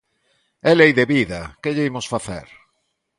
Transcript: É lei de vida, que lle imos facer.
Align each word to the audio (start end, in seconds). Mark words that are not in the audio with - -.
É 0.69 0.71
lei 0.79 0.91
de 0.99 1.05
vida, 1.13 1.39
que 1.61 1.73
lle 1.75 1.87
imos 1.89 2.09
facer. 2.13 2.47